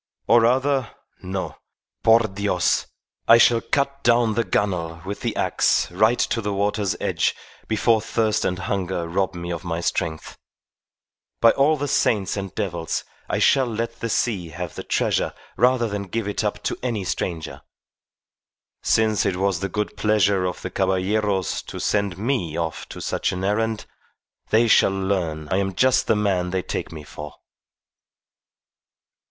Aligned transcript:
Or 0.25 0.41
rather 0.41 0.95
no; 1.21 1.57
por 2.01 2.21
Dios! 2.21 2.87
I 3.27 3.37
shall 3.37 3.61
cut 3.61 4.01
down 4.03 4.33
the 4.33 4.43
gunwale 4.43 5.03
with 5.05 5.21
the 5.21 5.35
axe 5.35 5.91
right 5.91 6.17
to 6.17 6.41
the 6.41 6.51
water's 6.55 6.95
edge 6.99 7.35
before 7.67 8.01
thirst 8.01 8.43
and 8.43 8.57
hunger 8.57 9.07
rob 9.07 9.35
me 9.35 9.51
of 9.51 9.63
my 9.63 9.79
strength. 9.79 10.39
By 11.39 11.51
all 11.51 11.77
the 11.77 11.87
saints 11.87 12.35
and 12.35 12.55
devils 12.55 13.03
I 13.29 13.37
shall 13.37 13.67
let 13.67 13.99
the 13.99 14.09
sea 14.09 14.49
have 14.49 14.73
the 14.73 14.81
treasure 14.81 15.35
rather 15.55 15.87
than 15.87 16.07
give 16.07 16.27
it 16.27 16.43
up 16.43 16.63
to 16.63 16.79
any 16.81 17.03
stranger. 17.03 17.61
Since 18.81 19.23
it 19.23 19.35
was 19.35 19.59
the 19.59 19.69
good 19.69 19.95
pleasure 19.97 20.45
of 20.45 20.63
the 20.63 20.71
Caballeros 20.71 21.61
to 21.67 21.79
send 21.79 22.17
me 22.17 22.57
off 22.57 22.87
on 22.95 23.01
such 23.01 23.31
an 23.31 23.43
errand, 23.43 23.85
they 24.49 24.67
shall 24.67 24.89
learn 24.89 25.47
I 25.49 25.57
am 25.57 25.75
just 25.75 26.07
the 26.07 26.15
man 26.15 26.49
they 26.49 26.63
take 26.63 26.91
me 26.91 27.03
for." 27.03 27.35